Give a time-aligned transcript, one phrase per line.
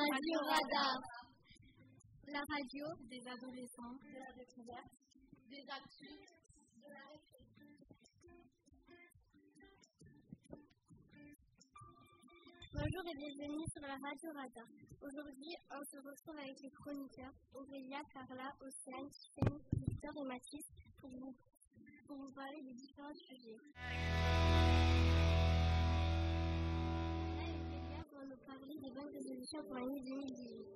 [0.00, 0.96] Radio Radar.
[2.32, 4.96] La radio des adolescents, de la découverte,
[5.50, 6.24] des actus,
[6.80, 7.04] de la
[12.72, 14.68] Bonjour et bienvenue sur la radio Radar.
[15.02, 20.66] Aujourd'hui, on se retrouve avec les chroniqueurs Aurélia, Carla, Océane, Tiffany, Victor et Mathis
[20.98, 21.36] pour vous,
[22.06, 24.39] pour vous parler des différents sujets.
[29.50, 30.66] Bonnes résolutions pour l'année 2018.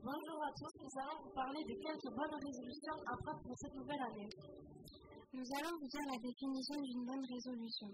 [0.00, 3.74] Bonjour à tous, nous allons vous parler de quelques bonnes résolutions à prendre pour cette
[3.74, 4.30] nouvelle année.
[5.32, 7.90] Nous allons vous dire la définition d'une bonne résolution.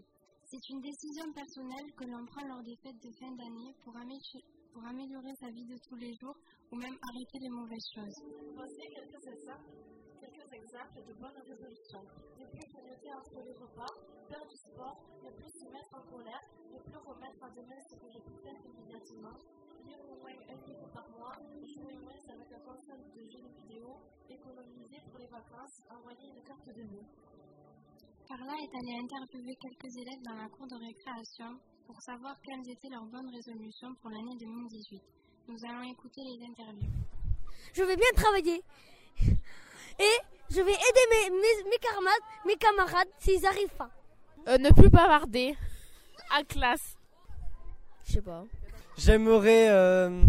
[0.47, 4.85] C'est une décision personnelle que l'on prend lors des fêtes de fin d'année pour, pour,
[4.85, 6.39] améliorer sa vie de tous les jours
[6.71, 8.19] ou même arrêter les mauvaises choses.
[8.55, 9.75] Voici quelques exemples,
[10.21, 12.05] quelques exemples de bonnes résolutions.
[12.39, 13.95] Ne plus grignoter entre les repas,
[14.29, 17.95] faire du sport, ne plus se mettre en colère, ne plus remettre à demain ce
[17.99, 19.35] que je peux faire immédiatement,
[19.93, 25.01] au moins un livre par mois, jouer moins avec un console de jeux vidéo, économiser
[25.11, 27.07] pour les vacances, envoyer une carte de vœux.
[28.27, 32.89] Carla est allée interviewer quelques élèves dans la cour de récréation pour savoir quelles étaient
[32.89, 35.03] leurs bonnes résolutions pour l'année 2018.
[35.49, 36.91] Nous allons écouter les interviews.
[37.75, 38.63] Je vais bien travailler
[39.99, 40.17] et
[40.51, 43.91] je vais aider mes, mes, camarades, mes camarades s'ils arrivent pas.
[44.49, 45.57] Euh, ne plus bavarder
[46.31, 46.97] à classe.
[48.05, 48.45] Je sais pas.
[48.97, 50.23] J'aimerais euh,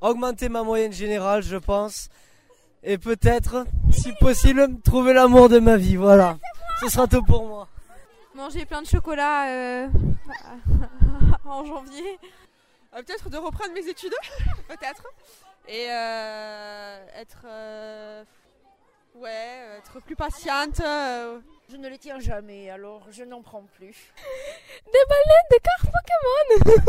[0.00, 2.08] augmenter ma moyenne générale, je pense.
[2.82, 5.96] Et peut-être, si possible, trouver l'amour de ma vie.
[5.96, 6.38] Voilà.
[6.80, 7.68] Ce sera tout pour moi.
[8.34, 9.88] Manger plein de chocolat euh,
[11.44, 12.18] en janvier.
[12.94, 14.14] Euh, peut-être de reprendre mes études,
[14.68, 15.04] peut-être.
[15.68, 17.44] Et être,
[19.14, 20.80] ouais, être plus patiente.
[21.70, 23.94] Je ne les tiens jamais, alors je n'en prends plus.
[24.86, 26.82] Des baleines, des cartes Pokémon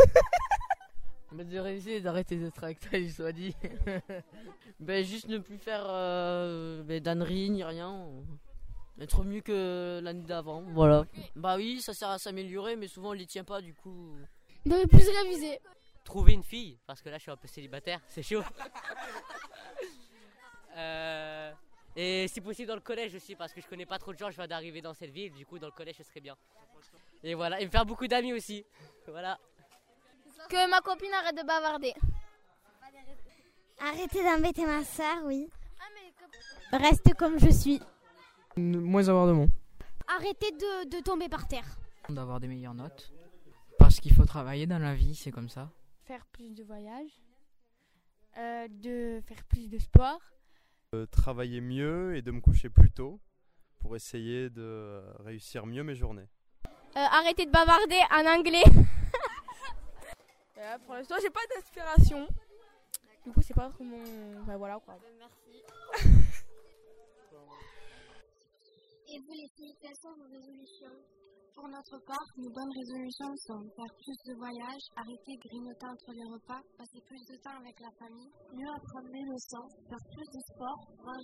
[1.34, 3.54] Mais de réussir et d'arrêter d'être avec toi, soit dit.
[4.80, 8.06] ben, juste ne plus faire euh, ben, d'ânerie ni rien.
[9.00, 11.06] Être mieux que l'année d'avant, voilà.
[11.34, 14.14] Bah oui, ça sert à s'améliorer, mais souvent on les tient pas, du coup.
[14.64, 15.58] Ne plus réviser.
[16.04, 18.42] Trouver une fille, parce que là je suis un peu célibataire, c'est chaud.
[20.74, 21.52] Euh,
[21.94, 24.30] et si possible dans le collège aussi, parce que je connais pas trop de gens,
[24.30, 26.34] je viens d'arriver dans cette ville, du coup dans le collège ce serait bien.
[27.22, 28.64] Et voilà, et me faire beaucoup d'amis aussi.
[29.06, 29.38] Voilà.
[30.48, 31.94] Que ma copine arrête de bavarder.
[33.80, 35.48] Arrêtez d'embêter ma soeur, oui.
[36.72, 37.80] Reste comme je suis.
[38.56, 39.48] Moins avoir de mots.
[40.06, 41.66] Arrêtez de, tomber par terre.
[42.08, 43.12] D'avoir des meilleures notes.
[43.78, 45.70] Parce qu'il faut travailler dans la vie, c'est comme ça.
[46.04, 47.20] Faire plus de voyages.
[48.38, 50.20] Euh, de faire plus de sport.
[51.10, 53.20] travailler mieux et de me coucher plus tôt
[53.80, 56.28] pour essayer de réussir mieux mes journées.
[56.96, 58.64] Euh, arrêtez de bavarder en anglais.
[60.62, 62.28] Euh, pour l'instant, j'ai pas d'inspiration.
[63.26, 63.98] Du coup, c'est pas trop mon.
[64.42, 64.96] Enfin, voilà quoi.
[65.18, 65.58] Merci.
[69.08, 70.96] Et vous, les félicitations, vos résolutions
[71.54, 76.12] Pour notre part, nos bonnes résolutions sont faire plus de voyages, arrêter de grignoter entre
[76.14, 80.30] les repas, passer plus de temps avec la famille, mieux apprendre les leçons, faire plus
[80.30, 81.18] de sport, moins.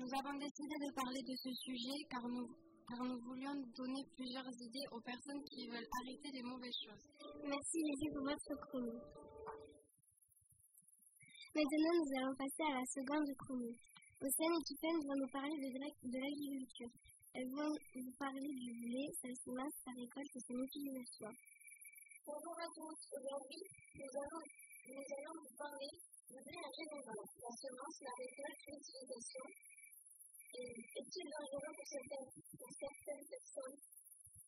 [0.00, 2.48] Nous avons décidé de parler de ce sujet car nous
[2.88, 7.04] car nous voulions donner plusieurs idées aux personnes qui veulent arrêter les mauvaises choses.
[7.46, 9.08] Merci les pour votre chronique.
[11.54, 13.82] Maintenant, nous allons passer à la seconde chronique.
[14.22, 16.92] Océane et Tiffen vont nous parler de, de l'agriculture.
[17.34, 21.30] Elles vont nous parler du blé, sa semence, sa récolte et son utilisation.
[22.24, 22.98] Bonjour à tous.
[23.18, 23.62] Aujourd'hui,
[23.98, 24.44] nous allons,
[24.88, 25.92] nous allons vous parler
[26.28, 29.44] du blé en général, la semence, la récolte, l'utilisation
[30.52, 33.78] est-il dangereux pour certaines, pour certaines personnes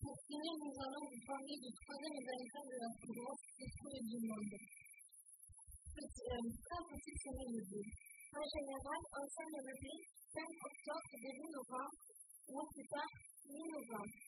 [0.04, 4.18] Pour finir, nous allons vous parler du troisième événement de la plus grosse épreuve du
[4.28, 4.54] monde.
[5.94, 7.82] Quand faut-il semer le blé
[8.36, 9.94] En général, on sème le blé
[10.28, 12.00] fin octobre, début novembre,
[12.52, 13.12] ou plus tard,
[13.48, 14.18] mi-novembre.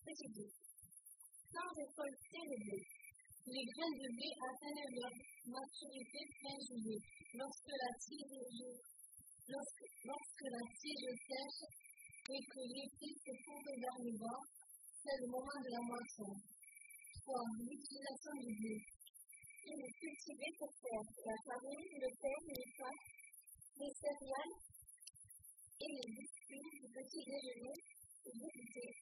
[0.00, 0.48] Petit blé.
[1.52, 5.14] Quand récolter le blé Les graines de blé atteignent leur
[5.52, 7.02] maturité fin juillet,
[7.34, 8.99] lorsque la tige
[9.48, 11.64] Lorsque, la tige sèche
[12.28, 14.42] et que les fils se tournent vers le bas,
[15.02, 16.30] c'est le moment de la moisson.
[17.24, 17.40] 3.
[17.64, 18.76] L'utilisation du blé.
[19.64, 23.06] Il est cultivé pour faire la farine, le pain, les pâtes,
[23.80, 24.56] les céréales
[25.80, 27.76] et les biscuits du petit déjeuner
[28.26, 28.92] et du goûter.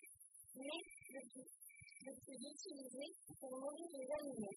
[0.55, 0.79] Mais
[1.14, 1.50] le plus,
[2.06, 3.05] le plus utilisé
[3.40, 4.56] pour nourrir les animaux.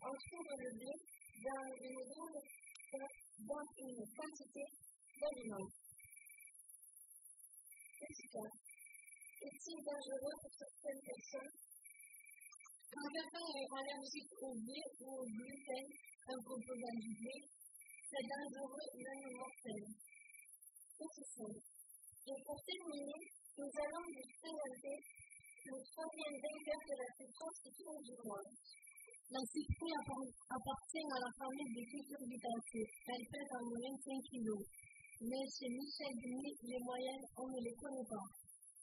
[0.00, 0.92] On trouve le blé
[1.42, 2.40] dans une grande
[3.46, 4.64] dans une quantité
[5.18, 5.70] d'aliments.
[9.38, 11.54] Est-il dangereux pour certaines personnes
[12.92, 15.86] Quand quelqu'un est allergique au blé ou au gluten,
[16.28, 17.36] un composant du blé,
[18.08, 19.82] c'est dangereux, même mortel.
[20.98, 21.62] Simple.
[22.28, 23.22] Et pour terminer,
[23.58, 28.46] nous allons vous présenter le troisième vainqueur de la citrons du mois.
[29.30, 30.00] La citrouille
[30.48, 32.88] appartient à la famille des cucurbitacées.
[33.12, 34.48] Elle pèse en moyenne 5 kg.
[35.20, 38.26] Mais chez Michel Denis, les moyennes, on ne les connaît pas.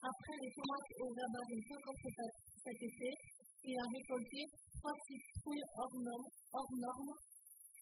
[0.04, 3.08] Après les tomates au gabarit peu comme cet été,
[3.64, 4.44] il a récolté
[4.76, 7.16] trois citrouilles hors normes, hors normes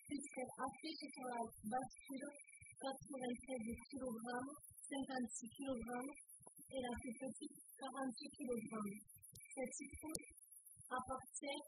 [0.07, 2.31] puisqu'elle affiche sur la bascule
[2.79, 3.59] 93
[3.91, 4.23] kg,
[4.87, 5.89] 56 kg
[6.71, 8.71] et la plus petite 48 kg.
[9.51, 10.31] Cette citrouille
[10.95, 11.61] appartient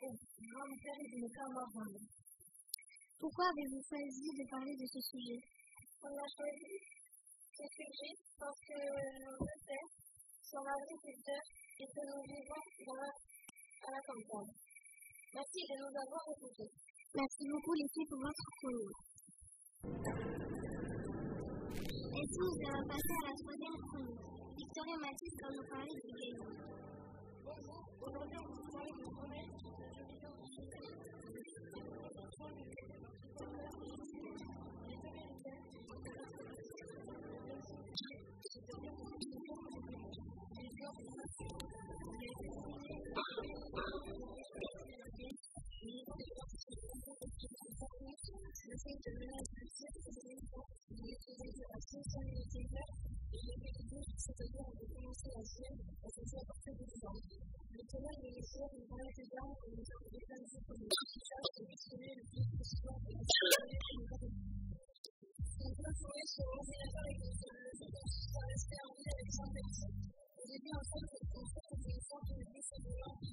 [0.00, 2.00] au grand-père de mes camarades.
[3.20, 5.59] Pourquoi avez-vous choisi de parler de ce sujet?
[6.02, 6.72] On a choisi
[7.52, 8.78] ce sujet parce que
[9.20, 9.36] nos
[9.68, 9.88] père
[10.48, 14.52] sont agriculteurs et que nous vivons dans la, à la campagne.
[15.34, 16.72] Merci de nous avoir écoutés.
[17.14, 19.00] Merci beaucoup les filles pour votre chronique.
[22.16, 26.52] Et nous allons passer à la troisième chronique Victoria Mathis va nous parler du gaming.
[27.44, 28.24] Bonjour,
[54.20, 54.90] c'est-à-dire on
[65.90, 69.98] jouer sur l'ordinateur avec des ça restait en vie avec 100 personnes.
[70.40, 73.30] Au début, en fait, on fait des téléphone de lycée de l'an qui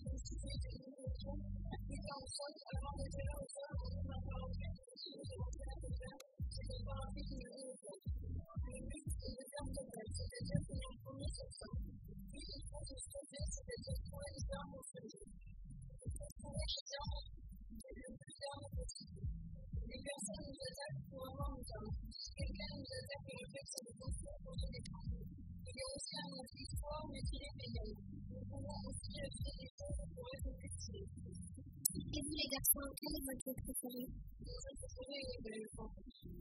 [2.17, 6.17] en sol avant on va faire les ordinateurs de faire,
[6.49, 7.97] c'est de voir un peu qui nous dit au.
[8.67, 9.83] Le but, c'est de faire de
[10.17, 11.85] c'est-à-dire que les premiers sur.
[12.31, 13.97] Puis, il faut se stopper, c'est-à-dire
[14.57, 15.25] armes au sujet.
[15.27, 17.29] Il faut trouver armes
[17.97, 18.35] le plus
[18.73, 19.46] possible.
[20.07, 21.67] Les personnes nous attaquent pour avoir nos.
[21.67, 25.19] Si quelqu'un nous attaque et le fait, c'est de construire pour se défendre.
[25.19, 27.91] Il y a aussi un histoire, mais qui est payant.
[28.07, 31.07] Nous pouvons aussi acheter des choses pour être effectués.
[31.11, 36.31] Et vous, les garçons, quel est votre préféré Mon préféré est le fantasy.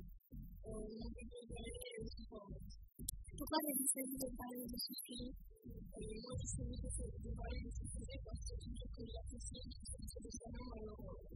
[0.63, 2.79] Mon préféré est aussi fantasy.
[3.35, 7.83] Pourquoi avez-vous choisi de parler de ce sujet Moi, j'ai choisi de parler de ce
[7.83, 11.27] sujet parce que quelque chose que j'apprécie, c'est des alors voilà.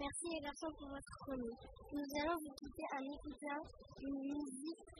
[0.00, 1.64] Merci les garçons pour votre chronique.
[1.92, 3.62] Nous allons vous quitter en écoutant
[4.02, 4.90] une musique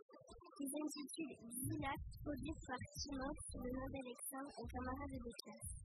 [0.56, 1.34] qui s'intitule
[1.66, 5.83] Village, produite par Simon le nom d'Alexandre, un camarade de classe.